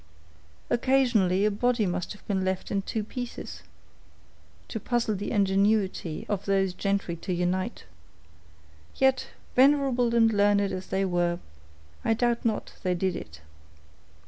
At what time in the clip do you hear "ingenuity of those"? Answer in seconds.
5.29-6.73